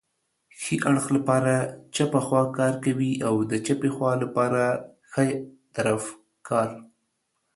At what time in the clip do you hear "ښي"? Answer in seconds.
0.59-0.75